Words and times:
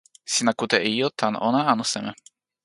sina 0.33 0.51
kute 0.59 0.77
e 0.87 0.89
ijo 0.95 1.09
tan 1.19 1.33
ona 1.47 1.61
anu 1.71 1.85
seme? 1.91 2.11